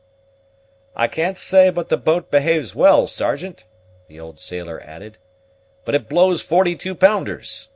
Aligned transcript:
"I 0.95 1.07
can't 1.07 1.37
say 1.37 1.69
but 1.69 1.89
the 1.89 1.95
boat 1.97 2.31
behaves 2.31 2.73
well, 2.73 3.05
Sergeant," 3.05 3.65
the 4.07 4.19
old 4.19 4.39
sailor 4.39 4.81
added, 4.81 5.19
"but 5.85 5.93
it 5.93 6.09
blows 6.09 6.41
forty 6.41 6.75
two 6.75 6.95
pounders. 6.95 7.69